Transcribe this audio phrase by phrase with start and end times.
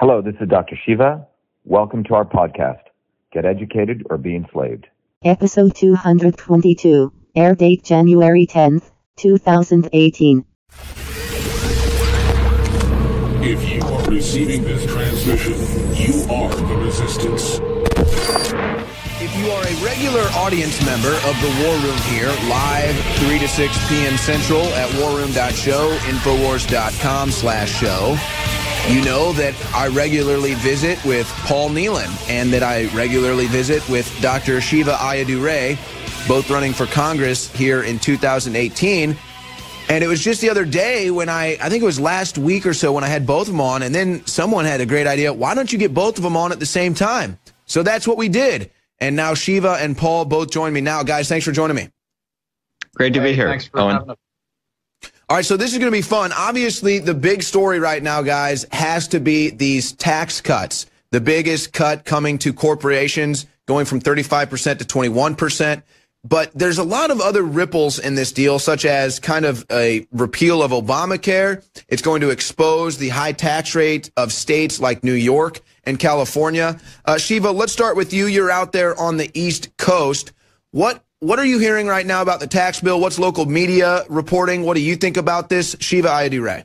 [0.00, 0.76] Hello, this is Dr.
[0.86, 1.26] Shiva.
[1.64, 2.82] Welcome to our podcast,
[3.32, 4.86] Get Educated or Be Enslaved.
[5.24, 10.44] Episode 222, air date January 10th, 2018.
[13.42, 15.54] If you are receiving this transmission,
[15.96, 17.58] you are the resistance.
[19.20, 22.94] If you are a regular audience member of the War Room here, live
[23.26, 24.16] 3 to 6 p.m.
[24.16, 28.16] Central at warroom.show, infowars.com slash show,
[28.88, 34.10] you know that I regularly visit with Paul Nehlen and that I regularly visit with
[34.22, 34.62] Dr.
[34.62, 35.76] Shiva Ayyadurai,
[36.26, 39.14] both running for Congress here in 2018.
[39.90, 42.64] And it was just the other day when I, I think it was last week
[42.64, 45.06] or so when I had both of them on, and then someone had a great
[45.06, 45.34] idea.
[45.34, 47.38] Why don't you get both of them on at the same time?
[47.66, 48.70] So that's what we did.
[49.00, 51.02] And now Shiva and Paul both join me now.
[51.02, 51.88] Guys, thanks for joining me.
[52.94, 53.48] Great to be here.
[53.48, 53.96] Thanks for Owen.
[53.96, 54.16] having us.
[55.30, 56.32] All right, so this is going to be fun.
[56.32, 60.86] Obviously, the big story right now, guys, has to be these tax cuts.
[61.10, 65.82] The biggest cut coming to corporations, going from 35% to 21%.
[66.24, 70.06] But there's a lot of other ripples in this deal, such as kind of a
[70.12, 71.62] repeal of Obamacare.
[71.88, 76.80] It's going to expose the high tax rate of states like New York and California.
[77.04, 78.28] Uh, Shiva, let's start with you.
[78.28, 80.32] You're out there on the East Coast.
[80.70, 83.00] What what are you hearing right now about the tax bill?
[83.00, 84.62] What's local media reporting?
[84.62, 85.76] What do you think about this?
[85.80, 86.64] Shiva Ayyadurai.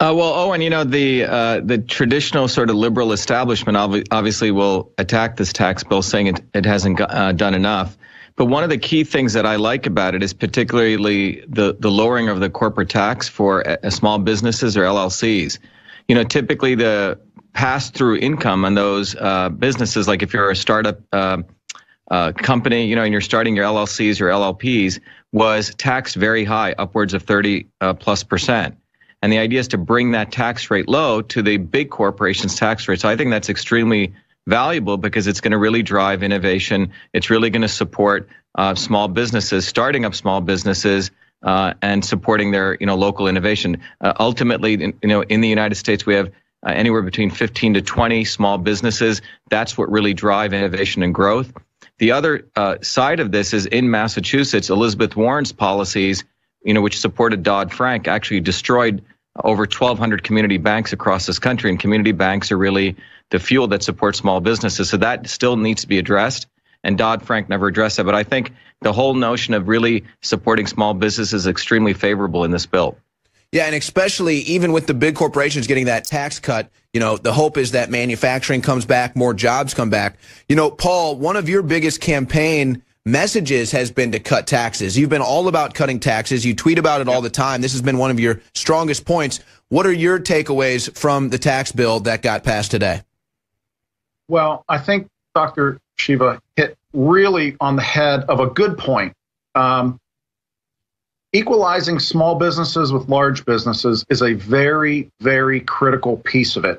[0.00, 4.52] Uh, well, Owen, you know the uh, the traditional sort of liberal establishment obvi- obviously
[4.52, 7.98] will attack this tax bill, saying it, it hasn't uh, done enough.
[8.36, 11.90] But one of the key things that I like about it is particularly the the
[11.90, 15.58] lowering of the corporate tax for uh, small businesses or LLCs.
[16.06, 17.18] You know, typically the
[17.52, 21.00] pass through income on those uh, businesses, like if you're a startup
[22.10, 25.00] uh, company, you know, and you're starting your LLCs or LLPs,
[25.32, 28.76] was taxed very high, upwards of 30 uh, plus percent.
[29.22, 32.86] And the idea is to bring that tax rate low to the big corporations' tax
[32.88, 33.00] rate.
[33.00, 34.14] So I think that's extremely
[34.46, 36.92] valuable because it's going to really drive innovation.
[37.12, 41.10] It's really going to support uh, small businesses, starting up small businesses.
[41.40, 43.80] Uh, and supporting their, you know, local innovation.
[44.00, 46.26] Uh, ultimately, in, you know, in the United States, we have
[46.66, 49.22] uh, anywhere between 15 to 20 small businesses.
[49.48, 51.52] That's what really drive innovation and growth.
[51.98, 56.24] The other uh, side of this is in Massachusetts, Elizabeth Warren's policies,
[56.64, 59.02] you know, which supported Dodd Frank, actually destroyed
[59.44, 62.96] over 1,200 community banks across this country, and community banks are really
[63.30, 64.90] the fuel that supports small businesses.
[64.90, 66.46] So that still needs to be addressed.
[66.84, 68.04] And Dodd Frank never addressed that.
[68.04, 72.52] But I think the whole notion of really supporting small businesses is extremely favorable in
[72.52, 72.96] this bill.
[73.52, 77.32] Yeah, and especially even with the big corporations getting that tax cut, you know, the
[77.32, 80.18] hope is that manufacturing comes back, more jobs come back.
[80.48, 84.98] You know, Paul, one of your biggest campaign messages has been to cut taxes.
[84.98, 86.44] You've been all about cutting taxes.
[86.44, 87.62] You tweet about it all the time.
[87.62, 89.40] This has been one of your strongest points.
[89.68, 93.02] What are your takeaways from the tax bill that got passed today?
[94.28, 95.78] Well, I think Dr.
[95.96, 99.14] Shiva hit really on the head of a good point.
[99.54, 99.98] Um,
[101.32, 106.78] equalizing small businesses with large businesses is a very, very critical piece of it.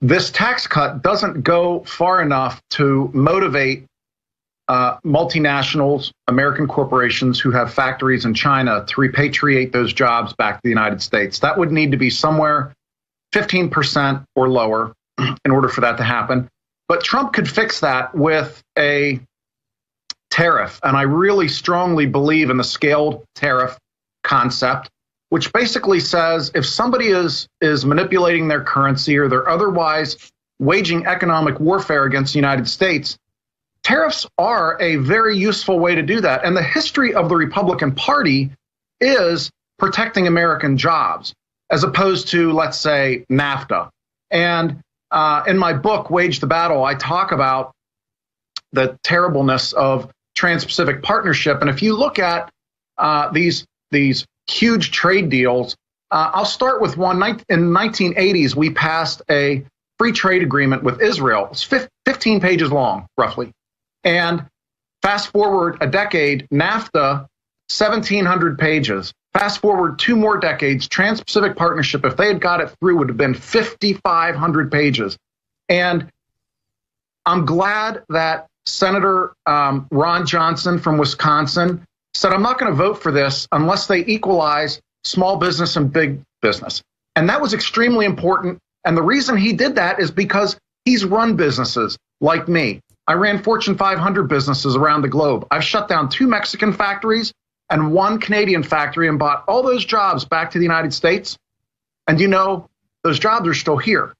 [0.00, 3.86] This tax cut doesn't go far enough to motivate
[4.68, 10.60] uh, multinationals, American corporations who have factories in China to repatriate those jobs back to
[10.64, 11.40] the United States.
[11.40, 12.72] That would need to be somewhere
[13.34, 14.92] 15% or lower
[15.44, 16.48] in order for that to happen.
[16.88, 19.20] But Trump could fix that with a
[20.32, 20.80] tariff.
[20.82, 23.78] And I really strongly believe in the scaled tariff
[24.24, 24.88] concept,
[25.28, 31.60] which basically says if somebody is, is manipulating their currency or they're otherwise waging economic
[31.60, 33.18] warfare against the United States,
[33.82, 36.44] tariffs are a very useful way to do that.
[36.44, 38.50] And the history of the Republican Party
[39.02, 41.34] is protecting American jobs
[41.70, 43.90] as opposed to, let's say, NAFTA.
[44.30, 47.72] And uh, in my book, Wage the Battle, I talk about
[48.72, 51.60] the terribleness of Trans-Pacific Partnership.
[51.60, 52.50] And if you look at
[52.98, 55.76] uh, these these huge trade deals,
[56.10, 57.22] uh, I'll start with one.
[57.48, 59.64] In 1980s, we passed a
[59.98, 61.48] free trade agreement with Israel.
[61.50, 63.52] It's 15 pages long, roughly.
[64.04, 64.46] And
[65.02, 67.28] fast forward a decade, NAFTA,
[67.68, 69.12] 1,700 pages.
[69.32, 73.08] Fast forward two more decades, Trans Pacific Partnership, if they had got it through, would
[73.08, 75.16] have been 5,500 pages.
[75.70, 76.10] And
[77.24, 83.02] I'm glad that Senator um, Ron Johnson from Wisconsin said, I'm not going to vote
[83.02, 86.82] for this unless they equalize small business and big business.
[87.16, 88.58] And that was extremely important.
[88.84, 92.80] And the reason he did that is because he's run businesses like me.
[93.06, 95.46] I ran Fortune 500 businesses around the globe.
[95.50, 97.32] I've shut down two Mexican factories
[97.68, 101.36] and one Canadian factory and bought all those jobs back to the United States.
[102.06, 102.68] And you know,
[103.02, 104.12] those jobs are still here.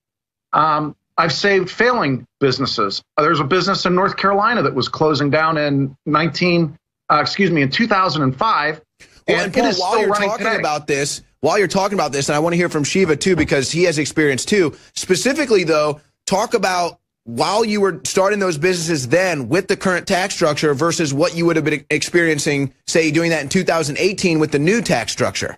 [0.52, 3.03] Um, I've saved failing businesses.
[3.19, 6.76] There's a business in North Carolina that was closing down in 19,
[7.11, 8.81] uh, excuse me, in 2005.
[9.29, 10.56] Well, and, and Paul, while you're talking today.
[10.56, 13.37] about this, while you're talking about this, and I want to hear from Shiva too,
[13.37, 14.75] because he has experience too.
[14.94, 20.35] Specifically, though, talk about while you were starting those businesses then with the current tax
[20.35, 24.59] structure versus what you would have been experiencing, say, doing that in 2018 with the
[24.59, 25.56] new tax structure.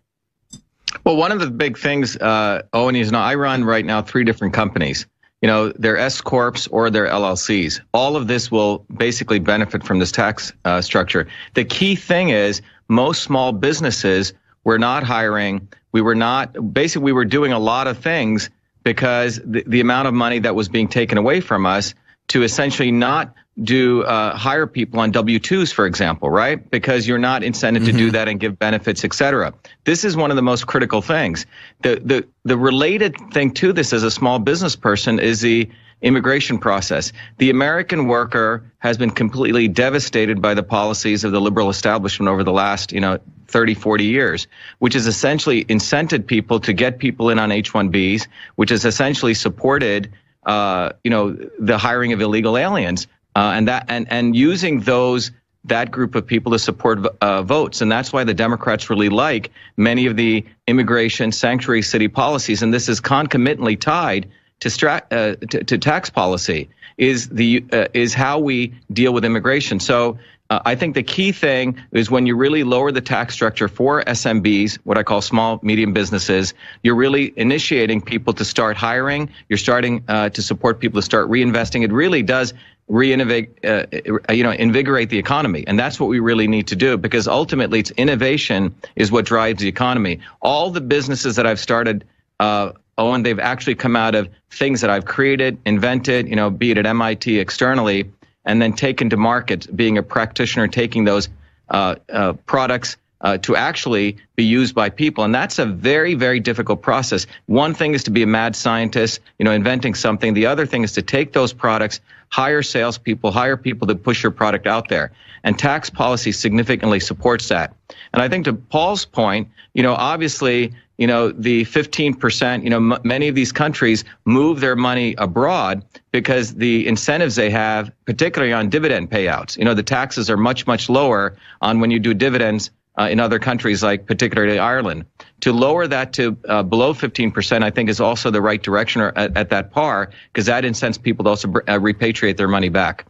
[1.04, 4.24] Well, one of the big things, uh, Owen, is now I run right now three
[4.24, 5.06] different companies.
[5.44, 7.78] You know, they're S corps or they're LLCs.
[7.92, 11.28] All of this will basically benefit from this tax uh, structure.
[11.52, 14.32] The key thing is most small businesses
[14.64, 15.68] were not hiring.
[15.92, 18.48] We were not basically we were doing a lot of things
[18.84, 21.92] because the, the amount of money that was being taken away from us
[22.28, 26.68] to essentially not do uh, hire people on W-2s, for example, right?
[26.70, 27.84] Because you're not incented mm-hmm.
[27.86, 28.12] to do mm-hmm.
[28.12, 29.54] that and give benefits, et cetera.
[29.84, 31.46] This is one of the most critical things.
[31.82, 35.70] The, the, the related thing to this as a small business person is the
[36.02, 37.12] immigration process.
[37.38, 42.44] The American worker has been completely devastated by the policies of the liberal establishment over
[42.44, 44.46] the last, you know, 30, 40 years,
[44.80, 50.12] which has essentially incented people to get people in on H-1Bs, which has essentially supported,
[50.44, 55.30] uh, you know, the hiring of illegal aliens, uh, and that and and using those
[55.64, 57.80] that group of people to support uh, votes.
[57.80, 62.62] And that's why the Democrats really like many of the immigration sanctuary city policies.
[62.62, 64.28] And this is concomitantly tied
[64.60, 69.24] to, stra- uh, to, to, tax policy is the uh, is how we deal with
[69.24, 69.80] immigration.
[69.80, 70.18] So
[70.50, 74.02] uh, I think the key thing is when you really lower the tax structure for
[74.04, 76.52] SMBs, what I call small medium businesses,
[76.82, 79.30] you're really initiating people to start hiring.
[79.48, 81.82] You're starting uh, to support people to start reinvesting.
[81.82, 82.52] It really does
[82.90, 86.96] reinnovate, uh, you know, invigorate the economy, and that's what we really need to do
[86.96, 90.20] because ultimately, it's innovation is what drives the economy.
[90.42, 92.04] All the businesses that I've started
[92.40, 96.70] uh, and they've actually come out of things that I've created, invented, you know, be
[96.70, 98.10] it at MIT externally,
[98.44, 101.28] and then taken to market, being a practitioner, taking those
[101.70, 105.24] uh, uh, products uh, to actually be used by people.
[105.24, 107.26] And that's a very, very difficult process.
[107.46, 110.34] One thing is to be a mad scientist, you know, inventing something.
[110.34, 114.32] The other thing is to take those products, hire salespeople, hire people to push your
[114.32, 115.12] product out there.
[115.42, 117.74] And tax policy significantly supports that.
[118.12, 122.76] And I think to Paul's point, you know, obviously, you know, the 15%, you know,
[122.76, 128.52] m- many of these countries move their money abroad because the incentives they have, particularly
[128.52, 132.14] on dividend payouts, you know, the taxes are much, much lower on when you do
[132.14, 135.06] dividends uh, in other countries, like particularly Ireland.
[135.40, 139.36] To lower that to uh, below 15%, I think is also the right direction at,
[139.36, 143.06] at that par because that incents people to also uh, repatriate their money back.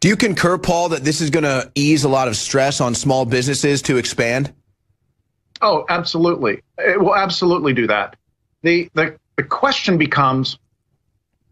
[0.00, 2.94] Do you concur, Paul, that this is going to ease a lot of stress on
[2.94, 4.52] small businesses to expand?
[5.60, 6.62] Oh, absolutely.
[6.78, 8.16] It will absolutely do that.
[8.62, 10.58] The, the, the question becomes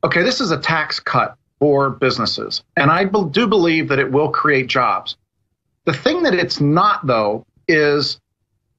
[0.03, 4.31] okay, this is a tax cut for businesses, and I do believe that it will
[4.31, 5.17] create jobs.
[5.85, 8.21] The thing that it's not, though, is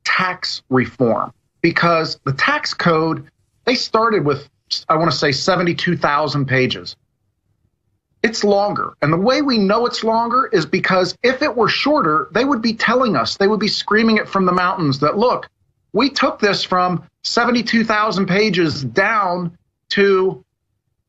[0.04, 3.28] tax reform because the tax code,
[3.66, 4.50] they started with,
[4.90, 6.96] I want to say, 72,000 pages
[8.24, 8.94] it's longer.
[9.02, 12.62] And the way we know it's longer is because if it were shorter, they would
[12.62, 15.50] be telling us, they would be screaming it from the mountains that, look,
[15.94, 19.58] we took this from 72,000 pages down
[19.90, 20.44] to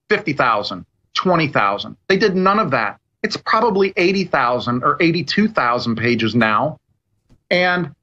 [0.08, 0.84] 50,000,
[1.14, 1.96] 20,000.
[2.08, 2.98] They did none of that.
[3.22, 6.80] It's probably 80,000 or 82,000 pages now.
[7.52, 7.94] And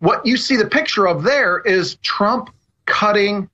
[0.00, 2.50] what you see the picture of there is Trump
[2.84, 3.48] cutting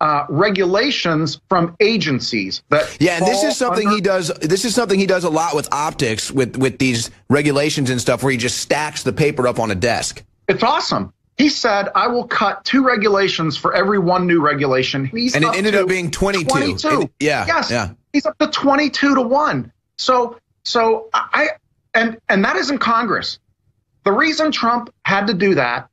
[0.00, 4.74] uh, regulations from agencies that yeah and this is something under- he does this is
[4.74, 8.36] something he does a lot with optics with with these regulations and stuff where he
[8.36, 10.22] just stacks the paper up on a desk.
[10.48, 11.12] It's awesome.
[11.38, 15.06] He said i will cut two regulations for every one new regulation.
[15.06, 16.88] He's and it ended up being 22, 22.
[16.88, 17.70] And, yeah yes.
[17.70, 17.90] yeah.
[18.12, 21.50] He's up to 22 to 1 so so i
[21.94, 23.38] and and that is in congress
[24.04, 25.88] the reason trump had to do that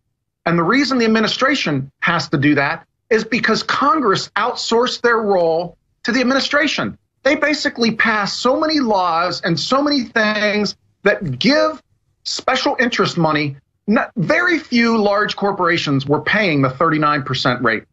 [0.46, 5.78] and the reason the administration has to do that is because Congress outsourced their role
[6.04, 6.98] to the administration.
[7.24, 11.82] They basically pass so many laws and so many things that give
[12.24, 13.58] special interest money.
[13.86, 17.84] Not, very few large corporations were paying the 39% rate.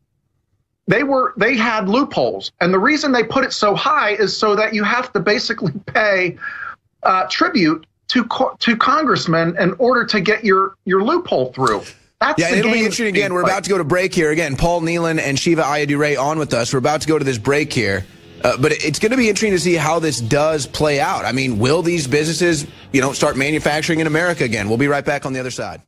[0.87, 4.57] They were they had loopholes, and the reason they put it so high is so
[4.57, 6.39] that you have to basically pay
[7.03, 8.27] uh, tribute to
[8.59, 11.83] to congressmen in order to get your your loophole through.
[12.21, 13.33] That's yeah, it'll be interesting again.
[13.33, 14.33] We're about to go to break here.
[14.33, 16.73] Again, Paul Nehlen and Shiva Ayyadurai on with us.
[16.73, 18.05] We're about to go to this break here.
[18.43, 21.25] Uh, but it's going to be interesting to see how this does play out.
[21.25, 24.69] I mean, will these businesses, you know, start manufacturing in America again?
[24.69, 25.83] We'll be right back on the other side.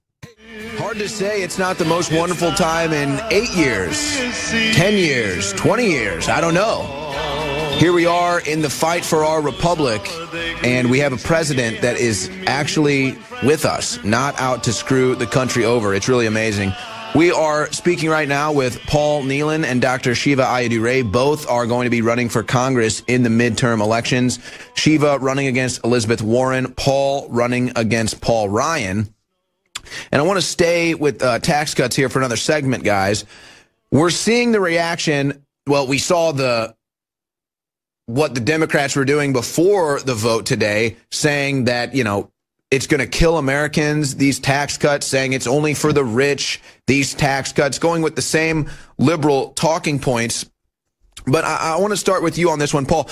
[0.79, 4.17] hard to say it's not the most wonderful time in eight years,
[4.75, 6.29] 10 years, 20 years.
[6.29, 7.00] I don't know.
[7.81, 10.07] Here we are in the fight for our republic,
[10.63, 15.27] and we have a president that is actually with us, not out to screw the
[15.27, 15.95] country over.
[15.95, 16.75] It's really amazing.
[17.15, 20.15] We are speaking right now with Paul Nehlen and Dr.
[20.15, 21.11] Shiva Ayyadurai.
[21.11, 24.41] Both are going to be running for Congress in the midterm elections.
[24.75, 29.09] Shiva running against Elizabeth Warren, Paul running against Paul Ryan.
[30.13, 33.25] And I want to stay with uh, tax cuts here for another segment, guys.
[33.91, 35.47] We're seeing the reaction.
[35.67, 36.77] Well, we saw the
[38.15, 42.31] what the Democrats were doing before the vote today, saying that, you know,
[42.71, 47.15] it's going to kill Americans, these tax cuts, saying it's only for the rich, these
[47.15, 50.49] tax cuts, going with the same liberal talking points.
[51.27, 53.09] But I, I want to start with you on this one, Paul.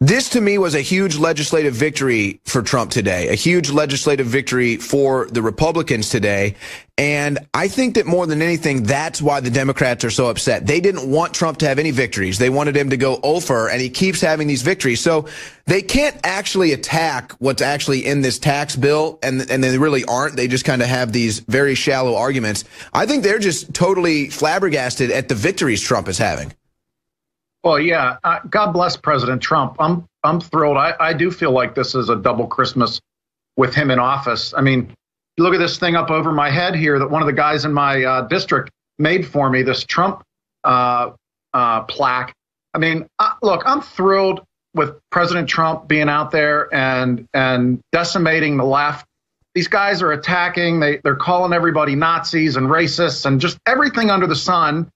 [0.00, 4.76] This to me was a huge legislative victory for Trump today, a huge legislative victory
[4.76, 6.56] for the Republicans today.
[6.98, 10.66] And I think that more than anything, that's why the Democrats are so upset.
[10.66, 12.36] They didn't want Trump to have any victories.
[12.36, 15.00] They wanted him to go over and he keeps having these victories.
[15.00, 15.26] So
[15.64, 19.18] they can't actually attack what's actually in this tax bill.
[19.22, 20.36] And, and they really aren't.
[20.36, 22.64] They just kind of have these very shallow arguments.
[22.92, 26.52] I think they're just totally flabbergasted at the victories Trump is having.
[27.64, 28.18] Well, yeah.
[28.22, 29.76] Uh, God bless President Trump.
[29.80, 30.76] I'm I'm thrilled.
[30.76, 33.00] I, I do feel like this is a double Christmas
[33.56, 34.52] with him in office.
[34.54, 34.94] I mean,
[35.38, 37.72] look at this thing up over my head here that one of the guys in
[37.72, 39.62] my uh, district made for me.
[39.62, 40.22] This Trump
[40.62, 41.12] uh,
[41.54, 42.34] uh plaque.
[42.74, 43.06] I mean,
[43.42, 44.44] look, I'm thrilled
[44.74, 49.06] with President Trump being out there and and decimating the left.
[49.54, 50.80] These guys are attacking.
[50.80, 54.90] They they're calling everybody Nazis and racists and just everything under the sun.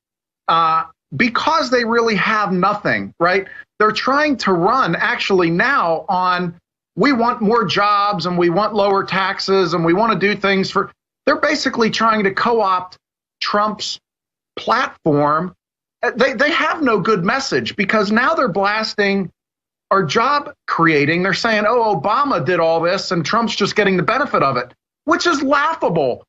[0.49, 0.85] Uh,
[1.17, 3.47] because they really have nothing, right?
[3.79, 6.55] They're trying to run actually now on
[6.97, 10.71] we want more jobs and we want lower taxes and we want to do things
[10.71, 10.91] for
[11.27, 12.97] they're basically trying to co-opt
[13.41, 14.01] Trump's
[14.57, 15.55] platform.
[16.03, 19.31] Uh, they they have no good message because now they're blasting
[19.91, 21.23] our job creating.
[21.23, 24.75] They're saying, "Oh, Obama did all this and Trump's just getting the benefit of it,"
[25.05, 26.25] which is laughable.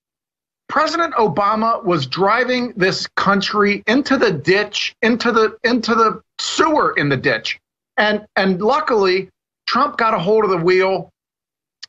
[0.69, 7.09] President Obama was driving this country into the ditch, into the into the sewer in
[7.09, 7.59] the ditch.
[7.97, 9.29] And and luckily
[9.65, 11.09] Trump got a hold of the wheel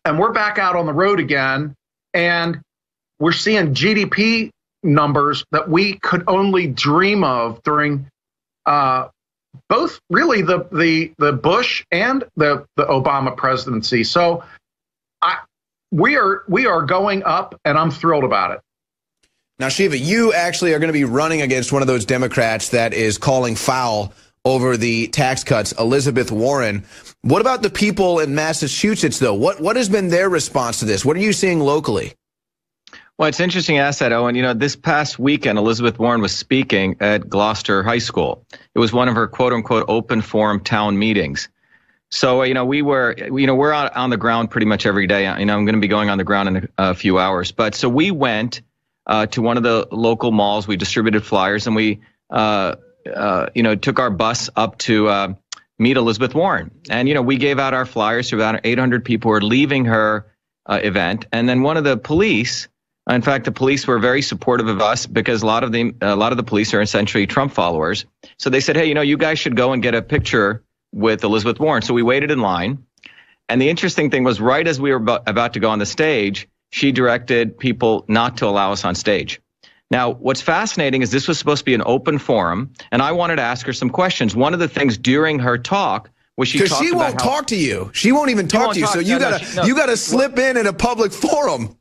[0.04, 1.74] and we're back out on the road again
[2.14, 2.60] and
[3.18, 4.50] we're seeing GDP
[4.82, 8.06] numbers that we could only dream of during
[8.64, 9.08] uh,
[9.68, 14.04] both really the the the Bush and the the Obama presidency.
[14.04, 14.42] So
[15.20, 15.38] I
[15.90, 18.60] we are we are going up and I'm thrilled about it.
[19.60, 22.94] Now, Shiva, you actually are going to be running against one of those Democrats that
[22.94, 24.14] is calling foul
[24.46, 26.82] over the tax cuts, Elizabeth Warren.
[27.20, 29.34] What about the people in Massachusetts, though?
[29.34, 31.04] What what has been their response to this?
[31.04, 32.14] What are you seeing locally?
[33.18, 34.34] Well, it's interesting you asked that, Owen.
[34.34, 38.42] You know, this past weekend, Elizabeth Warren was speaking at Gloucester High School.
[38.74, 41.50] It was one of her quote unquote open forum town meetings.
[42.10, 44.86] So, uh, you know, we were, you know, we're on, on the ground pretty much
[44.86, 45.24] every day.
[45.38, 47.52] You know, I'm going to be going on the ground in a, a few hours.
[47.52, 48.62] But so we went
[49.10, 50.68] uh, to one of the local malls.
[50.68, 52.00] We distributed flyers and we,
[52.30, 52.76] uh,
[53.12, 55.34] uh, you know, took our bus up to uh,
[55.80, 56.70] meet Elizabeth Warren.
[56.88, 59.86] And, you know, we gave out our flyers to about 800 people who were leaving
[59.86, 60.26] her
[60.64, 61.26] uh, event.
[61.32, 62.68] And then one of the police,
[63.10, 66.14] in fact, the police were very supportive of us because a lot of the a
[66.14, 68.04] lot of the police are essentially Trump followers.
[68.38, 70.62] So they said, "Hey, you know, you guys should go and get a picture
[70.92, 72.84] with Elizabeth Warren." So we waited in line.
[73.48, 76.46] And the interesting thing was, right as we were about to go on the stage,
[76.70, 79.40] she directed people not to allow us on stage.
[79.90, 83.36] Now, what's fascinating is this was supposed to be an open forum, and I wanted
[83.36, 84.36] to ask her some questions.
[84.36, 87.90] One of the things during her talk was she because she won't talk to you.
[87.92, 88.86] She won't even talk won't to you.
[88.86, 89.68] Talk, so you no, gotta no, no.
[89.68, 91.76] you gotta slip in in a public forum.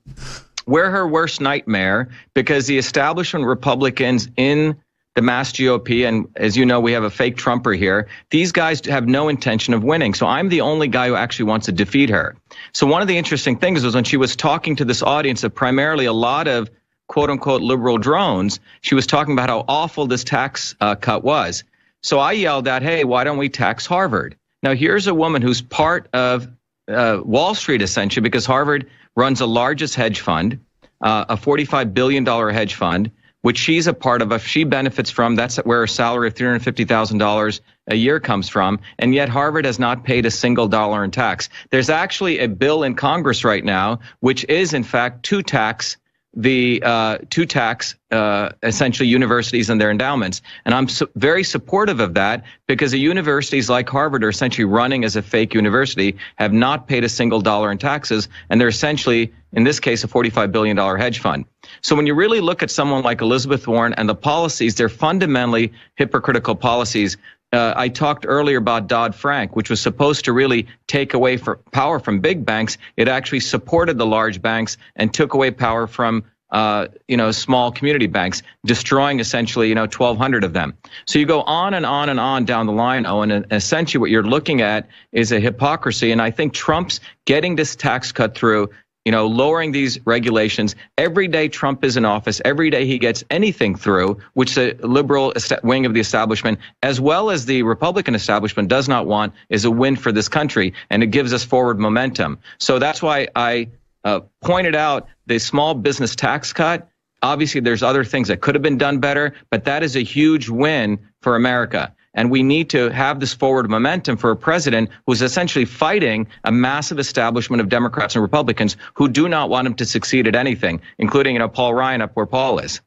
[0.65, 4.79] We're her worst nightmare because the establishment Republicans in
[5.19, 8.07] the Mass GOP, and as you know, we have a fake Trumper here.
[8.29, 10.13] These guys have no intention of winning.
[10.13, 12.37] So I'm the only guy who actually wants to defeat her.
[12.71, 15.53] So one of the interesting things was when she was talking to this audience of
[15.53, 16.69] primarily a lot of
[17.09, 21.65] quote unquote liberal drones, she was talking about how awful this tax uh, cut was.
[22.01, 24.37] So I yelled out, hey, why don't we tax Harvard?
[24.63, 26.47] Now here's a woman who's part of
[26.87, 30.61] uh, Wall Street essentially because Harvard runs the largest hedge fund,
[31.01, 33.11] uh, a $45 billion hedge fund
[33.41, 37.61] which she's a part of, if she benefits from, that's where her salary of $350,000
[37.87, 38.79] a year comes from.
[38.97, 41.49] And yet Harvard has not paid a single dollar in tax.
[41.69, 45.97] There's actually a bill in Congress right now, which is in fact to tax
[46.35, 50.41] the uh, to tax uh, essentially universities and their endowments.
[50.63, 55.15] And I'm very supportive of that because the universities like Harvard are essentially running as
[55.15, 59.63] a fake university, have not paid a single dollar in taxes, and they're essentially, in
[59.63, 61.45] this case, a $45 billion hedge fund.
[61.81, 65.73] So when you really look at someone like Elizabeth Warren and the policies, they're fundamentally
[65.95, 67.17] hypocritical policies.
[67.51, 71.39] Uh, I talked earlier about Dodd Frank, which was supposed to really take away
[71.71, 72.77] power from big banks.
[72.95, 77.71] It actually supported the large banks and took away power from uh, you know, small
[77.71, 80.75] community banks, destroying essentially, you know, 1,200 of them.
[81.05, 84.09] So you go on and on and on down the line, Owen, and essentially what
[84.09, 86.11] you're looking at is a hypocrisy.
[86.11, 88.69] And I think Trump's getting this tax cut through,
[89.09, 90.75] you know, lowering these regulations.
[90.95, 95.33] Every day Trump is in office, every day he gets anything through, which the liberal
[95.63, 99.71] wing of the establishment, as well as the Republican establishment, does not want, is a
[99.71, 100.75] win for this country.
[100.91, 102.37] And it gives us forward momentum.
[102.59, 103.69] So that's why I
[104.03, 106.87] uh, pointed out the small business tax cut.
[107.23, 110.49] Obviously, there's other things that could have been done better, but that is a huge
[110.49, 111.95] win for America.
[112.13, 116.51] And we need to have this forward momentum for a president who's essentially fighting a
[116.51, 120.81] massive establishment of Democrats and Republicans who do not want him to succeed at anything,
[120.97, 122.81] including, you know, Paul Ryan up where Paul is.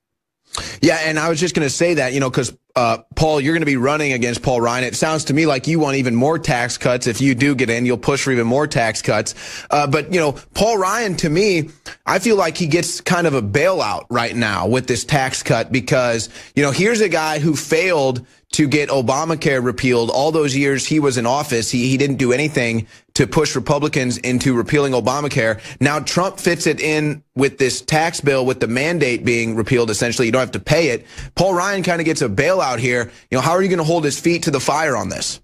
[0.82, 3.54] Yeah, and I was just going to say that, you know, because uh, Paul, you're
[3.54, 4.84] going to be running against Paul Ryan.
[4.84, 7.06] It sounds to me like you want even more tax cuts.
[7.06, 9.34] If you do get in, you'll push for even more tax cuts.
[9.70, 11.70] Uh, but, you know, Paul Ryan, to me,
[12.04, 15.72] I feel like he gets kind of a bailout right now with this tax cut
[15.72, 20.86] because, you know, here's a guy who failed to get Obamacare repealed all those years
[20.86, 21.70] he was in office.
[21.70, 25.60] He, he didn't do anything to push Republicans into repealing Obamacare.
[25.80, 29.90] Now Trump fits it in with this tax bill with the mandate being repealed.
[29.90, 31.06] Essentially, you don't have to pay it.
[31.34, 33.10] Paul Ryan kind of gets a bailout here.
[33.30, 35.40] You know, how are you going to hold his feet to the fire on this?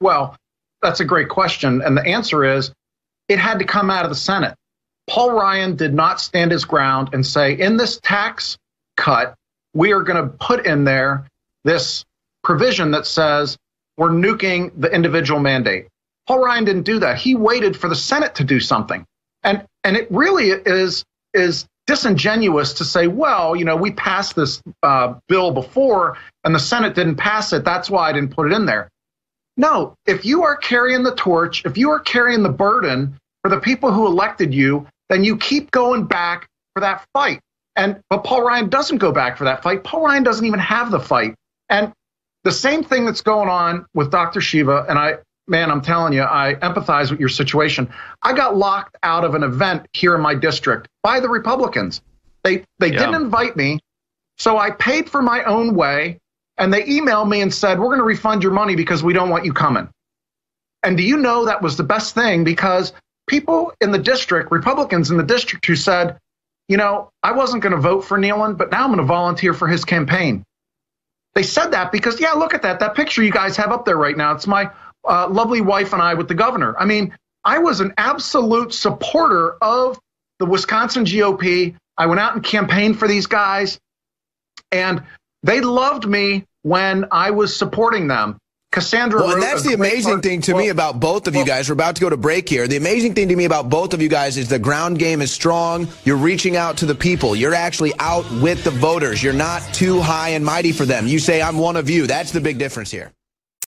[0.00, 0.36] Well,
[0.82, 1.82] that's a great question.
[1.82, 2.72] And the answer is
[3.28, 4.56] it had to come out of the Senate.
[5.08, 8.58] Paul Ryan did not stand his ground and say, in this tax
[8.96, 9.34] cut,
[9.74, 11.26] we are going to put in there
[11.64, 12.04] this
[12.42, 13.56] provision that says
[13.96, 15.86] we're nuking the individual mandate.
[16.26, 17.18] Paul Ryan didn't do that.
[17.18, 19.04] He waited for the Senate to do something.
[19.42, 21.04] And and it really is
[21.34, 26.60] is disingenuous to say, well, you know, we passed this uh, bill before and the
[26.60, 27.64] Senate didn't pass it.
[27.64, 28.88] That's why I didn't put it in there.
[29.56, 33.60] No, if you are carrying the torch, if you are carrying the burden for the
[33.60, 37.40] people who elected you, then you keep going back for that fight.
[37.76, 39.82] And but Paul Ryan doesn't go back for that fight.
[39.84, 41.34] Paul Ryan doesn't even have the fight.
[41.72, 41.90] And
[42.44, 44.42] the same thing that's going on with Dr.
[44.42, 45.14] Shiva, and I,
[45.48, 47.90] man, I'm telling you, I empathize with your situation.
[48.22, 52.02] I got locked out of an event here in my district by the Republicans.
[52.44, 52.98] They they yeah.
[52.98, 53.80] didn't invite me,
[54.36, 56.18] so I paid for my own way,
[56.58, 59.30] and they emailed me and said, "We're going to refund your money because we don't
[59.30, 59.88] want you coming."
[60.82, 62.92] And do you know that was the best thing because
[63.28, 66.18] people in the district, Republicans in the district, who said,
[66.68, 69.54] "You know, I wasn't going to vote for Nehlen, but now I'm going to volunteer
[69.54, 70.44] for his campaign."
[71.34, 72.80] They said that because, yeah, look at that.
[72.80, 74.32] That picture you guys have up there right now.
[74.34, 74.70] It's my
[75.08, 76.76] uh, lovely wife and I with the governor.
[76.78, 79.98] I mean, I was an absolute supporter of
[80.38, 81.74] the Wisconsin GOP.
[81.96, 83.78] I went out and campaigned for these guys,
[84.70, 85.02] and
[85.42, 88.38] they loved me when I was supporting them.
[88.72, 89.20] Cassandra.
[89.20, 90.22] Well, and that's the amazing part.
[90.22, 91.68] thing to well, me about both of you guys.
[91.68, 92.66] We're about to go to break here.
[92.66, 95.30] The amazing thing to me about both of you guys is the ground game is
[95.30, 95.86] strong.
[96.04, 97.36] You're reaching out to the people.
[97.36, 99.22] You're actually out with the voters.
[99.22, 101.06] You're not too high and mighty for them.
[101.06, 102.06] You say, I'm one of you.
[102.06, 103.12] That's the big difference here.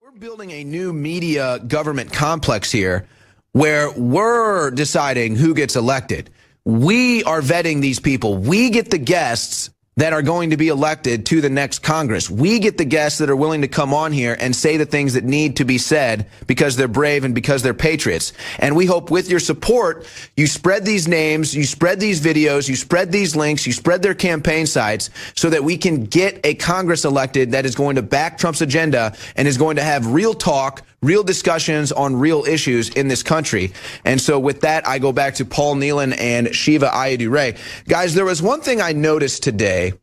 [0.02, 3.08] We're building a new media government complex here
[3.54, 6.30] where we're deciding who gets elected.
[6.66, 8.38] We are vetting these people.
[8.38, 12.30] We get the guests that are going to be elected to the next Congress.
[12.30, 15.14] We get the guests that are willing to come on here and say the things
[15.14, 18.32] that need to be said because they're brave and because they're patriots.
[18.60, 20.08] And we hope with your support,
[20.38, 24.14] you spread these names, you spread these videos, you spread these links, you spread their
[24.14, 28.38] campaign sites so that we can get a Congress elected that is going to back
[28.38, 33.08] Trump's agenda and is going to have real talk, real discussions on real issues in
[33.08, 33.74] this country.
[34.06, 37.58] And so with that, I go back to Paul Nehlen and Shiva Ayyadurai.
[37.88, 39.94] Guys, there was one thing I noticed today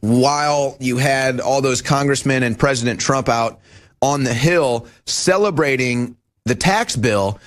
[0.00, 3.60] while you had all those congressmen and President Trump out
[4.02, 7.40] on the Hill celebrating the tax bill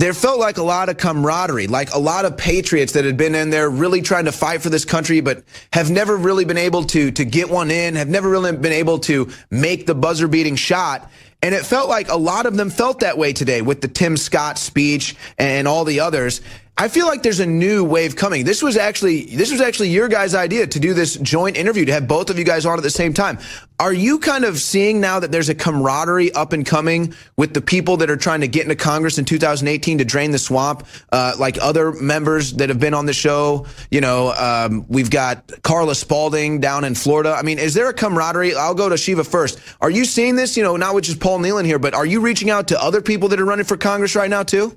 [0.00, 3.34] there felt like a lot of camaraderie, like a lot of patriots that had been
[3.34, 5.44] in there really trying to fight for this country, but
[5.74, 8.98] have never really been able to, to get one in, have never really been able
[9.00, 11.10] to make the buzzer beating shot.
[11.42, 14.16] And it felt like a lot of them felt that way today with the Tim
[14.18, 16.42] Scott speech and all the others.
[16.76, 18.44] I feel like there's a new wave coming.
[18.44, 21.92] This was actually this was actually your guys' idea to do this joint interview to
[21.92, 23.38] have both of you guys on at the same time.
[23.78, 27.60] Are you kind of seeing now that there's a camaraderie up and coming with the
[27.60, 31.34] people that are trying to get into Congress in 2018 to drain the swamp, uh,
[31.38, 33.66] like other members that have been on the show?
[33.90, 37.34] You know, um, we've got Carla Spalding down in Florida.
[37.38, 38.54] I mean, is there a camaraderie?
[38.54, 39.60] I'll go to Shiva first.
[39.82, 40.56] Are you seeing this?
[40.56, 43.02] You know, not which is Paul Nehlen here, but are you reaching out to other
[43.02, 44.76] people that are running for Congress right now too?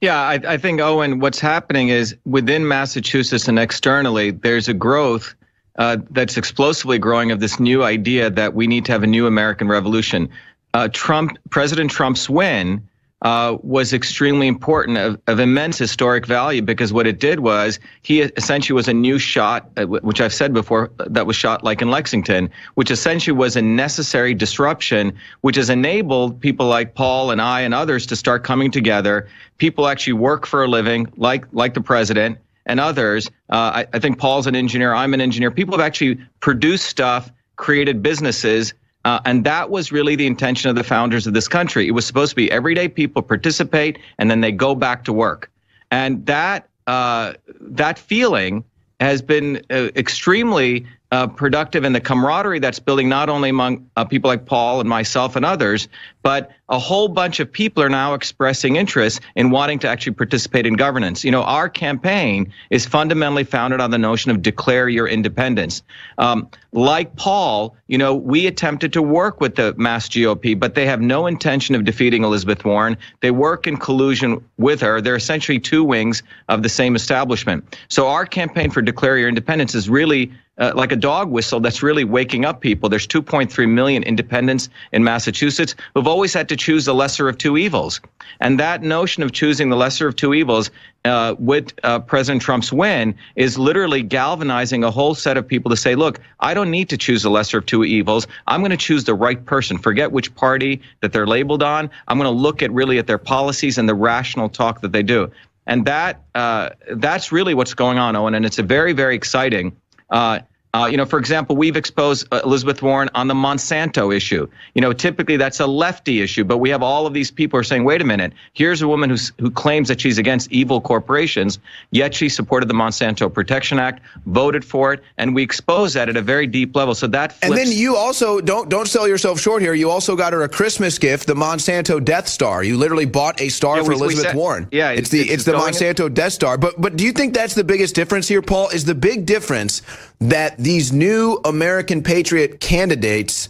[0.00, 5.34] Yeah, I, I think, Owen, what's happening is within Massachusetts and externally, there's a growth
[5.78, 9.26] uh, that's explosively growing of this new idea that we need to have a new
[9.26, 10.28] American revolution.
[10.74, 12.86] Uh, Trump, President Trump's win
[13.22, 18.20] uh, was extremely important, of, of, immense historic value, because what it did was he
[18.20, 21.90] essentially was a new shot, uh, which I've said before, that was shot like in
[21.90, 27.62] Lexington, which essentially was a necessary disruption, which has enabled people like Paul and I
[27.62, 29.28] and others to start coming together.
[29.56, 33.28] People actually work for a living, like like the president and others.
[33.48, 34.92] Uh, I, I think Paul's an engineer.
[34.92, 35.50] I'm an engineer.
[35.50, 38.74] People have actually produced stuff, created businesses
[39.06, 41.86] uh, and that was really the intention of the founders of this country.
[41.86, 45.48] It was supposed to be everyday people participate and then they go back to work.
[45.92, 48.64] And that uh, that feeling
[48.98, 54.04] has been uh, extremely uh, productive in the camaraderie that's building not only among uh,
[54.04, 55.88] people like Paul and myself and others,
[56.22, 60.66] but a whole bunch of people are now expressing interest in wanting to actually participate
[60.66, 61.22] in governance.
[61.22, 65.84] You know, our campaign is fundamentally founded on the notion of declare your independence.
[66.18, 70.86] Um, like Paul, you know, we attempted to work with the Mass GOP, but they
[70.86, 72.96] have no intention of defeating Elizabeth Warren.
[73.20, 75.00] They work in collusion with her.
[75.00, 77.78] They're essentially two wings of the same establishment.
[77.88, 81.82] So our campaign for declare your independence is really uh, like a dog whistle that's
[81.82, 82.88] really waking up people.
[82.88, 87.56] There's 2.3 million independents in Massachusetts who've always had to choose the lesser of two
[87.56, 88.00] evils.
[88.40, 90.70] And that notion of choosing the lesser of two evils
[91.04, 95.76] uh, with uh, President Trump's win is literally galvanizing a whole set of people to
[95.76, 98.26] say, look, I don't need to choose the lesser of two evils.
[98.46, 99.78] I'm going to choose the right person.
[99.78, 101.90] Forget which party that they're labeled on.
[102.08, 105.02] I'm going to look at really at their policies and the rational talk that they
[105.02, 105.30] do.
[105.66, 108.34] And that uh, that's really what's going on, Owen.
[108.34, 109.76] And it's a very, very exciting.
[110.10, 110.40] Uh,
[110.74, 114.46] uh, you know, for example, we've exposed uh, Elizabeth Warren on the Monsanto issue.
[114.74, 117.60] You know, typically that's a lefty issue, but we have all of these people who
[117.60, 120.80] are saying, wait a minute, here's a woman who's, who claims that she's against evil
[120.80, 121.58] corporations,
[121.92, 126.16] yet she supported the Monsanto Protection Act, voted for it, and we expose that at
[126.16, 126.94] a very deep level.
[126.94, 127.44] So that flips.
[127.46, 130.48] And then you also, don't, don't sell yourself short here, you also got her a
[130.48, 132.62] Christmas gift, the Monsanto Death Star.
[132.62, 134.68] You literally bought a star yeah, for we, Elizabeth we said, Warren.
[134.70, 136.58] Yeah, it's, the, it's, it's the Monsanto in- Death Star.
[136.58, 138.68] But, but do you think that's the biggest difference here, Paul?
[138.68, 139.82] Is the big difference
[140.20, 143.48] that these new American Patriot candidates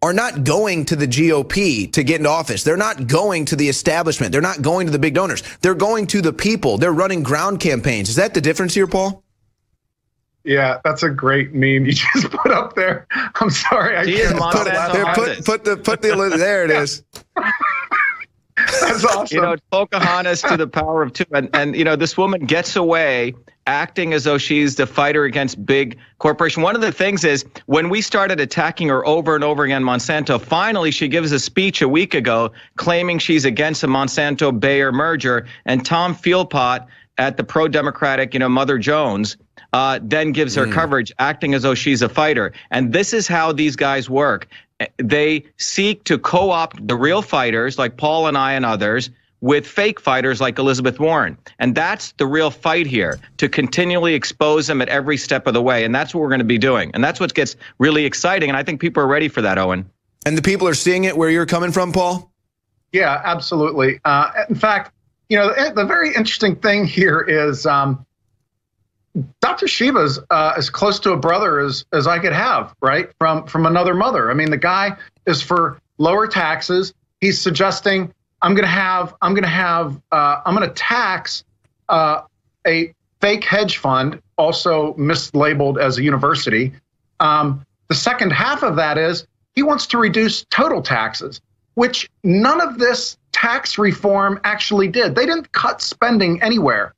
[0.00, 2.62] are not going to the GOP to get into office.
[2.62, 4.30] They're not going to the establishment.
[4.30, 5.42] They're not going to the big donors.
[5.60, 6.78] They're going to the people.
[6.78, 8.08] They're running ground campaigns.
[8.08, 9.24] Is that the difference here, Paul?
[10.44, 13.06] Yeah, that's a great meme you just put up there.
[13.10, 17.02] I'm sorry, I can't put, there, put, put the put the there it is.
[18.80, 19.36] That's awesome.
[19.36, 21.24] You know, Pocahontas to the power of two.
[21.32, 23.34] And, and, you know, this woman gets away
[23.68, 26.62] acting as though she's the fighter against big corporation.
[26.62, 30.40] One of the things is when we started attacking her over and over again, Monsanto,
[30.40, 35.46] finally she gives a speech a week ago claiming she's against the Monsanto Bayer merger.
[35.66, 36.86] And Tom Philpott
[37.18, 39.36] at the pro-democratic, you know, Mother Jones,
[39.74, 40.72] uh, then gives her mm.
[40.72, 42.52] coverage, acting as though she's a fighter.
[42.70, 44.48] And this is how these guys work
[44.98, 50.00] they seek to co-opt the real fighters like Paul and I and others with fake
[50.00, 51.38] fighters like Elizabeth Warren.
[51.58, 55.62] And that's the real fight here to continually expose them at every step of the
[55.62, 55.84] way.
[55.84, 56.90] And that's what we're going to be doing.
[56.94, 58.48] And that's what gets really exciting.
[58.48, 59.88] And I think people are ready for that, Owen.
[60.26, 62.30] And the people are seeing it where you're coming from, Paul?
[62.92, 64.00] Yeah, absolutely.
[64.04, 64.92] Uh, in fact,
[65.28, 68.04] you know, the, the, very interesting thing here is um,
[69.40, 69.68] Dr.
[69.68, 73.10] Shiva's uh, as close to a brother as as I could have, right?
[73.18, 74.30] From from another mother.
[74.30, 74.96] I mean, the guy
[75.26, 76.94] is for lower taxes.
[77.20, 81.44] He's suggesting I'm going to have I'm going to have uh, I'm going to tax
[81.88, 82.22] uh,
[82.66, 86.72] a fake hedge fund, also mislabeled as a university.
[87.20, 91.40] Um, the second half of that is he wants to reduce total taxes,
[91.74, 95.14] which none of this tax reform actually did.
[95.14, 96.94] They didn't cut spending anywhere.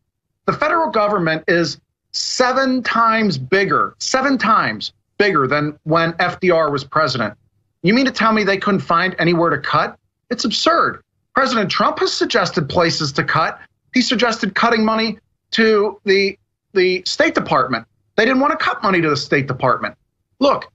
[0.46, 1.78] The federal government is
[2.12, 7.34] seven times bigger, seven times bigger than when FDR was president.
[7.82, 9.98] You mean to tell me they couldn't find anywhere to cut?
[10.28, 11.02] It's absurd.
[11.34, 13.60] President Trump has suggested places to cut.
[13.94, 15.18] He suggested cutting money
[15.52, 16.38] to the
[16.72, 17.86] the State Department.
[18.16, 19.96] They didn't want to cut money to the State Department.
[20.38, 20.70] Look,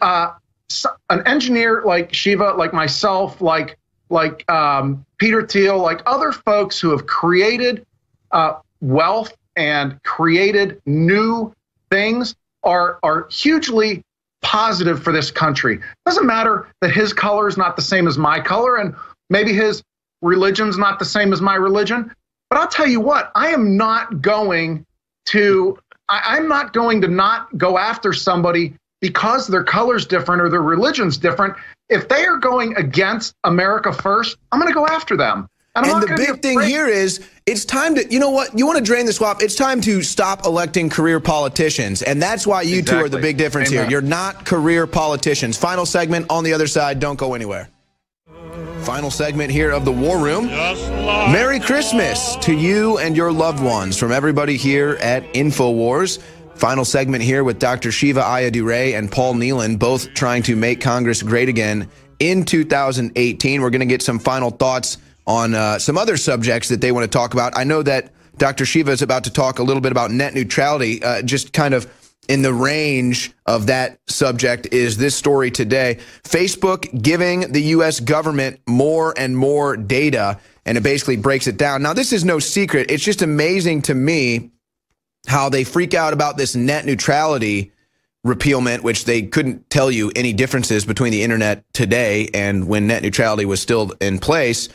[0.00, 0.32] uh,
[1.10, 6.90] an engineer like Shiva, like myself, like like um, Peter Thiel, like other folks who
[6.90, 7.86] have created
[8.30, 11.52] uh, wealth and created new
[11.90, 14.02] things are are hugely
[14.42, 15.80] positive for this country.
[16.04, 18.94] Doesn't matter that his color is not the same as my color, and
[19.30, 19.82] maybe his
[20.22, 22.12] religion's not the same as my religion.
[22.50, 24.86] But I'll tell you what, I am not going
[25.26, 30.48] to I, I'm not going to not go after somebody because their color's different or
[30.48, 31.54] their religion's different.
[31.88, 35.48] If they are going against America first, I'm going to go after them.
[35.74, 38.58] And, the big thing here is it's time to, you know what?
[38.58, 39.42] You want to drain the swamp.
[39.42, 42.00] It's time to stop electing career politicians.
[42.00, 42.98] And that's why you exactly.
[42.98, 43.82] two are the big difference Amen.
[43.82, 43.90] here.
[43.90, 45.58] You're not career politicians.
[45.58, 46.98] Final segment on the other side.
[46.98, 47.68] Don't go anywhere.
[48.84, 50.46] Final segment here of the War Room.
[50.46, 56.20] Merry Christmas to you and your loved ones from everybody here at InfoWars.
[56.54, 57.92] Final segment here with Dr.
[57.92, 63.60] Shiva Ayyadurai and Paul Nehlen, both trying to make Congress great again in 2018.
[63.60, 67.04] We're going to get some final thoughts on uh, some other subjects that they want
[67.04, 67.56] to talk about.
[67.58, 68.64] I know that Dr.
[68.64, 71.92] Shiva is about to talk a little bit about net neutrality, uh, just kind of
[72.28, 75.98] in the range of that subject is this story today.
[76.24, 78.00] Facebook giving the U.S.
[78.00, 81.82] government more and more data, and it basically breaks it down.
[81.82, 82.90] Now, this is no secret.
[82.90, 84.50] It's just amazing to me
[85.26, 87.72] how they freak out about this net neutrality
[88.24, 93.02] repealment, which they couldn't tell you any differences between the internet today and when net
[93.02, 94.68] neutrality was still in place.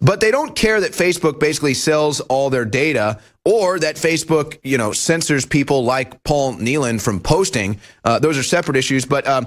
[0.00, 4.76] But they don't care that Facebook basically sells all their data or that Facebook, you
[4.76, 7.78] know, censors people like Paul Nehlen from posting.
[8.04, 9.06] Uh, those are separate issues.
[9.06, 9.46] But um,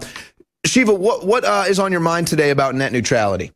[0.66, 3.52] Shiva, what what uh, is on your mind today about net neutrality?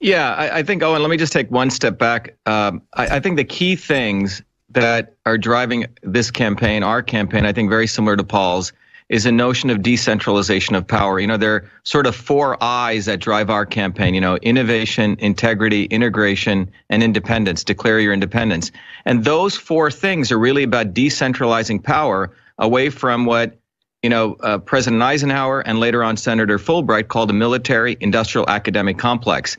[0.00, 2.36] Yeah, I, I think, Owen, let me just take one step back.
[2.46, 7.52] Um, I, I think the key things that are driving this campaign, our campaign, I
[7.52, 8.72] think very similar to Paul's,
[9.08, 11.18] is a notion of decentralization of power.
[11.18, 15.16] You know, there are sort of four I's that drive our campaign, you know, innovation,
[15.18, 17.64] integrity, integration, and independence.
[17.64, 18.70] Declare your independence.
[19.04, 23.58] And those four things are really about decentralizing power away from what
[24.02, 28.96] you know, uh, President Eisenhower and later on Senator Fulbright called a military industrial academic
[28.96, 29.56] complex.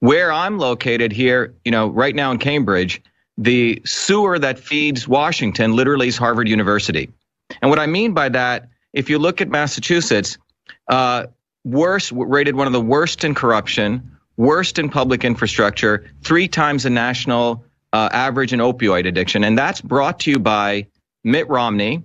[0.00, 3.02] Where I'm located here, you know, right now in Cambridge,
[3.38, 7.10] the sewer that feeds Washington literally is Harvard University.
[7.62, 10.38] And what I mean by that if you look at Massachusetts,
[10.88, 11.26] uh,
[11.64, 16.90] worst rated one of the worst in corruption, worst in public infrastructure, three times the
[16.90, 20.86] national uh, average in opioid addiction, and that's brought to you by
[21.24, 22.04] Mitt Romney,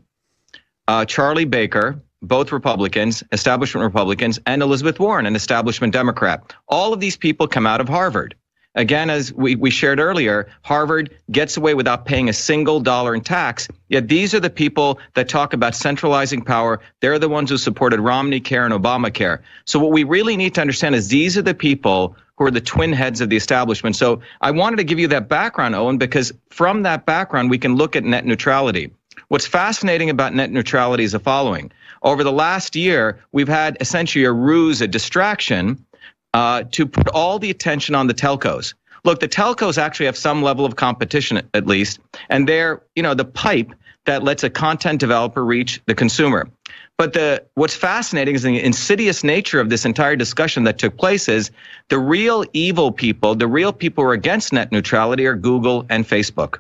[0.88, 6.54] uh, Charlie Baker, both Republicans, establishment Republicans, and Elizabeth Warren, an establishment Democrat.
[6.68, 8.36] All of these people come out of Harvard.
[8.76, 13.22] Again, as we, we shared earlier, Harvard gets away without paying a single dollar in
[13.22, 13.68] tax.
[13.90, 16.80] Yet these are the people that talk about centralizing power.
[17.00, 19.40] They're the ones who supported Romney Care and Obamacare.
[19.66, 22.62] So what we really need to understand is these are the people who are the
[22.62, 23.96] twin heads of the establishment.
[23.96, 27.76] So I wanted to give you that background, Owen, because from that background, we can
[27.76, 28.92] look at net neutrality.
[29.28, 31.72] What's fascinating about net neutrality is the following.
[32.02, 35.86] Over the last year, we've had essentially a ruse, a distraction
[36.34, 38.74] uh, to put all the attention on the telcos.
[39.06, 43.14] Look, the telcos actually have some level of competition at least, and they're, you know,
[43.14, 43.74] the pipe
[44.06, 46.50] that lets a content developer reach the consumer.
[46.98, 51.28] But the what's fascinating is the insidious nature of this entire discussion that took place
[51.28, 51.52] is
[51.90, 56.08] the real evil people, the real people who are against net neutrality are Google and
[56.08, 56.60] Facebook.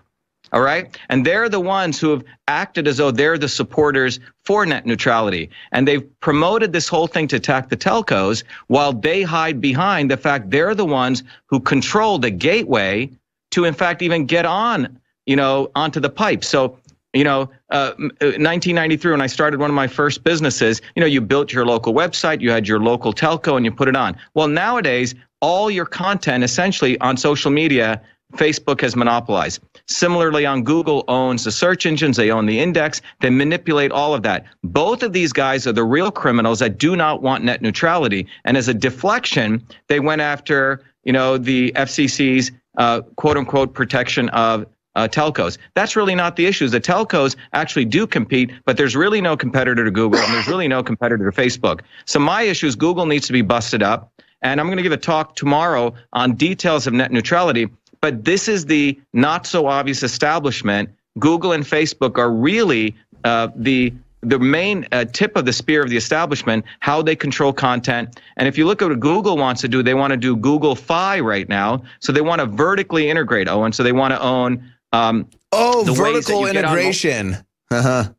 [0.53, 0.95] All right.
[1.09, 5.49] And they're the ones who have acted as though they're the supporters for net neutrality.
[5.71, 10.17] And they've promoted this whole thing to attack the telcos while they hide behind the
[10.17, 13.09] fact they're the ones who control the gateway
[13.51, 16.43] to, in fact, even get on, you know, onto the pipe.
[16.43, 16.77] So,
[17.13, 21.07] you know, uh, 1993, uh, when I started one of my first businesses, you know,
[21.07, 24.15] you built your local website, you had your local telco, and you put it on.
[24.35, 28.01] Well, nowadays, all your content essentially on social media
[28.33, 29.61] Facebook has monopolized.
[29.87, 34.23] Similarly, on Google owns the search engines, they own the index, they manipulate all of
[34.23, 34.45] that.
[34.63, 38.27] Both of these guys are the real criminals that do not want net neutrality.
[38.45, 44.29] And as a deflection, they went after, you know, the FCC's uh, quote unquote protection
[44.29, 44.65] of
[44.95, 45.57] uh, telcos.
[45.73, 46.67] That's really not the issue.
[46.69, 50.67] The telcos actually do compete, but there's really no competitor to Google and there's really
[50.67, 51.81] no competitor to Facebook.
[52.05, 54.11] So my issue is Google needs to be busted up.
[54.41, 57.69] And I'm going to give a talk tomorrow on details of net neutrality.
[58.03, 60.89] But this is the not so obvious establishment.
[61.19, 65.89] Google and Facebook are really uh, the the main uh, tip of the spear of
[65.89, 68.19] the establishment, how they control content.
[68.35, 70.75] And if you look at what Google wants to do, they want to do Google
[70.75, 71.81] Fi right now.
[72.01, 73.71] So they want to vertically integrate, Owen.
[73.71, 74.69] So they want to own.
[74.91, 77.37] Um, oh, vertical integration.
[77.71, 78.09] Uh-huh.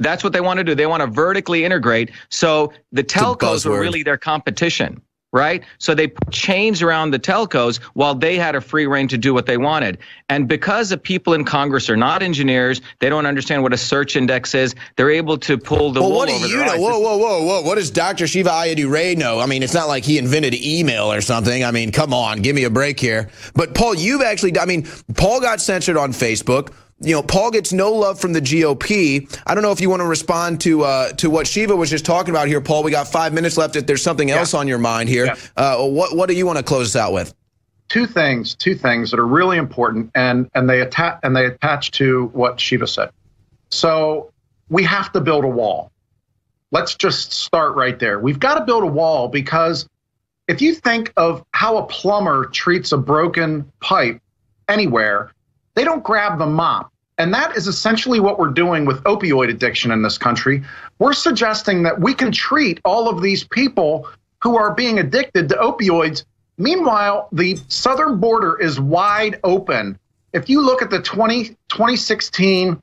[0.00, 0.74] That's what they want to do.
[0.74, 2.10] They want to vertically integrate.
[2.28, 5.00] So the telcos are really their competition
[5.32, 5.62] right?
[5.78, 9.34] So they put chains around the telcos while they had a free reign to do
[9.34, 9.98] what they wanted.
[10.28, 14.16] And because the people in Congress are not engineers, they don't understand what a search
[14.16, 14.74] index is.
[14.96, 16.72] They're able to pull the well, wool what do over you know?
[16.72, 16.80] Eyes.
[16.80, 17.62] Whoa, whoa, whoa, whoa!
[17.62, 18.26] What does Dr.
[18.26, 19.40] Shiva Ayyadurai know?
[19.40, 21.64] I mean, it's not like he invented email or something.
[21.64, 23.28] I mean, come on, give me a break here.
[23.54, 24.86] But Paul, you've actually, I mean,
[25.16, 29.40] Paul got censored on Facebook you know, Paul gets no love from the GOP.
[29.46, 32.04] I don't know if you want to respond to uh, to what Shiva was just
[32.04, 32.82] talking about here, Paul.
[32.82, 33.76] We got five minutes left.
[33.76, 34.60] If there's something else yeah.
[34.60, 35.36] on your mind here, yeah.
[35.56, 37.34] uh, what what do you want to close us out with?
[37.88, 41.90] two things, two things that are really important, and and they attach and they attach
[41.92, 43.10] to what Shiva said.
[43.70, 44.32] So
[44.68, 45.90] we have to build a wall.
[46.70, 48.18] Let's just start right there.
[48.18, 49.88] We've got to build a wall because
[50.48, 54.20] if you think of how a plumber treats a broken pipe
[54.68, 55.32] anywhere,
[55.78, 56.92] they don't grab the mop.
[57.18, 60.62] And that is essentially what we're doing with opioid addiction in this country.
[60.98, 64.08] We're suggesting that we can treat all of these people
[64.42, 66.24] who are being addicted to opioids.
[66.58, 69.98] Meanwhile, the southern border is wide open.
[70.32, 72.80] If you look at the 20, 2016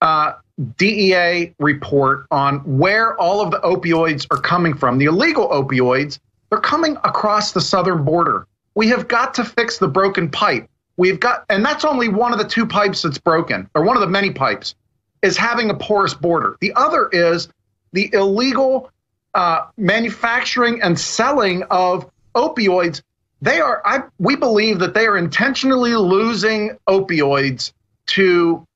[0.00, 0.32] uh,
[0.76, 6.18] DEA report on where all of the opioids are coming from, the illegal opioids,
[6.50, 8.46] they're coming across the southern border.
[8.74, 10.68] We have got to fix the broken pipe.
[10.96, 14.00] We've got, and that's only one of the two pipes that's broken, or one of
[14.00, 14.74] the many pipes,
[15.22, 16.56] is having a porous border.
[16.60, 17.48] The other is
[17.92, 18.90] the illegal
[19.34, 23.02] uh, manufacturing and selling of opioids.
[23.42, 27.72] They are, I, we believe that they are intentionally losing opioids
[28.06, 28.66] to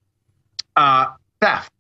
[0.77, 1.73] uh, theft.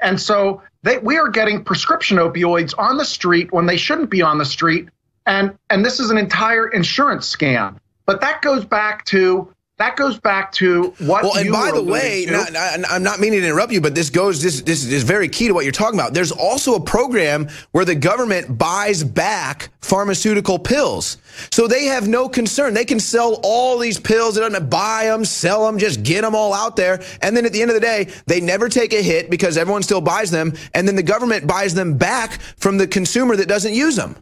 [0.00, 4.22] And so they, we are getting prescription opioids on the street when they shouldn't be
[4.22, 4.88] on the street.
[5.24, 7.78] And, and this is an entire insurance scam.
[8.04, 11.22] But that goes back to that goes back to what.
[11.22, 12.50] Well, and by the way, not,
[12.90, 14.42] I'm not meaning to interrupt you, but this goes.
[14.42, 16.14] This this is very key to what you're talking about.
[16.14, 21.18] There's also a program where the government buys back pharmaceutical pills,
[21.52, 22.72] so they have no concern.
[22.72, 24.36] They can sell all these pills.
[24.36, 27.52] They don't buy them, sell them, just get them all out there, and then at
[27.52, 30.54] the end of the day, they never take a hit because everyone still buys them,
[30.72, 34.16] and then the government buys them back from the consumer that doesn't use them.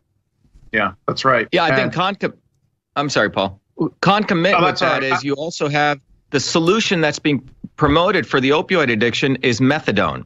[0.72, 1.46] Yeah, that's right.
[1.52, 2.36] Yeah, I and, think Conca.
[2.96, 3.60] I'm sorry, Paul
[4.00, 5.12] concomitant oh, with that right.
[5.12, 10.24] is you also have the solution that's being promoted for the opioid addiction is methadone.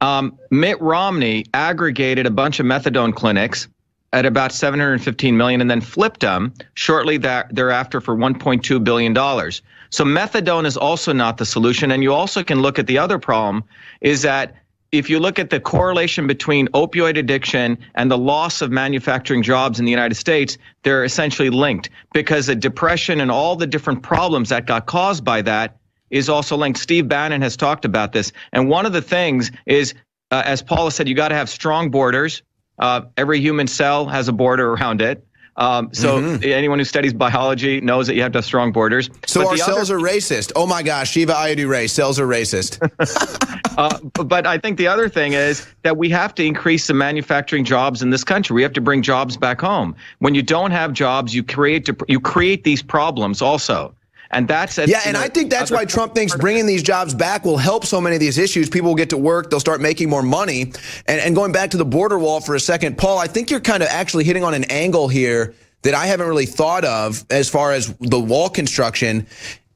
[0.00, 3.68] Um, Mitt Romney aggregated a bunch of methadone clinics
[4.12, 9.62] at about 715 million and then flipped them shortly that, thereafter for 1.2 billion dollars.
[9.90, 13.18] So methadone is also not the solution and you also can look at the other
[13.18, 13.64] problem
[14.00, 14.54] is that
[14.92, 19.78] if you look at the correlation between opioid addiction and the loss of manufacturing jobs
[19.78, 24.48] in the United States, they're essentially linked because the depression and all the different problems
[24.48, 25.76] that got caused by that
[26.10, 26.78] is also linked.
[26.78, 28.32] Steve Bannon has talked about this.
[28.52, 29.94] And one of the things is,
[30.32, 32.42] uh, as Paula said, you got to have strong borders.
[32.78, 35.24] Uh, every human cell has a border around it.
[35.56, 36.44] Um, so mm-hmm.
[36.44, 39.10] anyone who studies biology knows that you have to have strong borders.
[39.26, 40.52] So but our cells other, are racist.
[40.56, 42.78] Oh my gosh, Shiva Ayyadurai, Ray, cells are racist.
[43.78, 47.64] uh, but I think the other thing is that we have to increase the manufacturing
[47.64, 48.54] jobs in this country.
[48.54, 49.94] We have to bring jobs back home.
[50.18, 53.94] When you don't have jobs, you create you create these problems also.
[54.32, 54.88] And that's it.
[54.88, 58.00] yeah, and I think that's why Trump thinks bringing these jobs back will help so
[58.00, 58.70] many of these issues.
[58.70, 60.72] People will get to work, they'll start making more money.
[61.06, 63.60] And, and going back to the border wall for a second, Paul, I think you're
[63.60, 67.48] kind of actually hitting on an angle here that I haven't really thought of as
[67.48, 69.26] far as the wall construction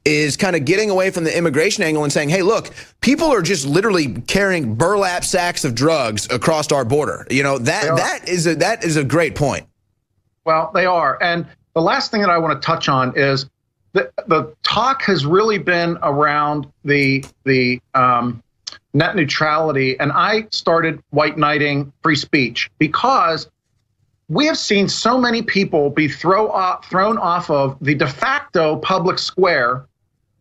[0.05, 2.69] is kind of getting away from the immigration angle and saying, hey, look,
[3.01, 7.25] people are just literally carrying burlap sacks of drugs across our border.
[7.29, 9.65] You know, that that is a that is a great point.
[10.45, 11.21] Well, they are.
[11.21, 13.49] And the last thing that I want to touch on is
[13.95, 18.43] the, the talk has really been around the the um,
[18.93, 23.49] net neutrality, and I started white knighting free speech because
[24.27, 28.75] we have seen so many people be throw off, thrown off of the de facto
[28.77, 29.85] public square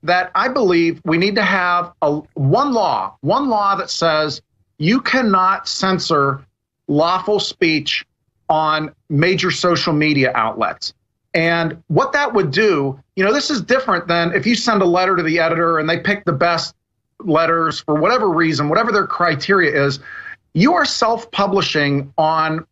[0.03, 4.43] that I believe we need to have a one law, one law that says
[4.79, 6.45] you cannot censor
[6.89, 8.05] lawful speech
[8.49, 10.93] on major social media outlets.
[11.35, 14.87] And what that would do, you know, this is different than if you send a
[14.87, 16.75] letter to the editor and they pick the best
[17.21, 19.99] letters for whatever reason, whatever their criteria is,
[20.53, 22.65] you are self publishing on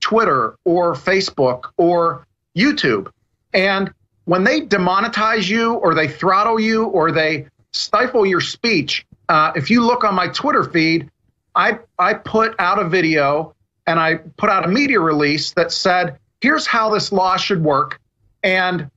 [0.00, 2.26] Twitter or Facebook or
[2.56, 3.10] YouTube.
[3.54, 3.92] And
[4.24, 9.70] when they demonetize you or they throttle you or they stifle your speech, uh, if
[9.70, 11.08] you look on my Twitter feed,
[11.54, 13.54] I, I put out a video
[13.86, 18.00] and I put out a media release that said, here's how this law should work
[18.48, 18.90] and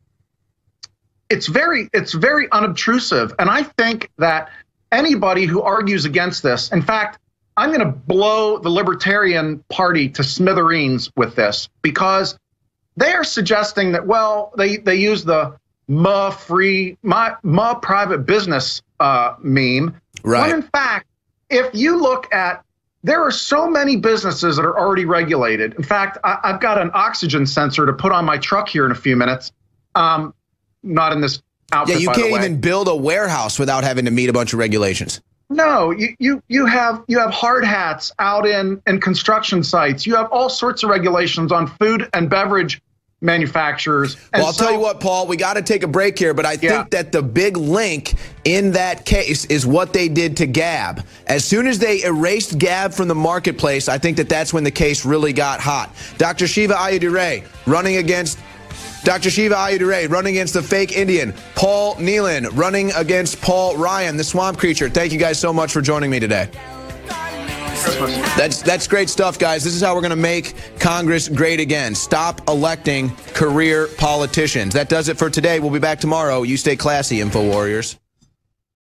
[1.30, 3.34] it's very it's very unobtrusive.
[3.40, 4.50] And i think that
[4.92, 7.20] anybody who argues against this in fact
[7.58, 12.38] i'm going to blow the libertarian party to smithereens with this because
[12.97, 15.56] they are suggesting that well they they use the
[15.88, 19.95] ma free ma, ma private business uh, meme.
[20.24, 20.47] Right.
[20.47, 21.08] when in fact
[21.49, 22.64] if you look at
[23.04, 25.74] there are so many businesses that are already regulated.
[25.74, 28.91] In fact, I, have got an oxygen sensor to put on my truck here in
[28.91, 29.52] a few minutes.
[29.95, 30.34] Um,
[30.84, 31.41] not in this
[31.72, 31.95] outfit.
[31.95, 35.22] Yeah, you can't even build a warehouse without having to meet a bunch of regulations.
[35.49, 40.06] No, you, you you have you have hard hats out in in construction sites.
[40.06, 42.82] You have all sorts of regulations on food and beverage
[43.22, 44.15] manufacturers.
[44.34, 46.34] And well, I'll so, tell you what, Paul, we got to take a break here,
[46.34, 50.47] but I think that the big link in that case is what they did to
[50.47, 51.05] Gab.
[51.28, 54.72] As soon as they erased Gab from the marketplace, I think that that's when the
[54.72, 55.95] case really got hot.
[56.17, 56.47] Dr.
[56.47, 58.39] Shiva Ayyadurai running against
[59.03, 59.30] Dr.
[59.30, 61.34] Shiva Ayyadurai running against the fake Indian.
[61.55, 64.89] Paul Nehlen running against Paul Ryan, the swamp creature.
[64.89, 66.49] Thank you guys so much for joining me today.
[68.38, 69.64] That's that's great stuff, guys.
[69.64, 71.96] This is how we're going to make Congress great again.
[71.96, 74.74] Stop electing career politicians.
[74.74, 75.60] That does it for today.
[75.60, 76.44] We'll be back tomorrow.
[76.44, 78.01] You stay classy, Info Warriors.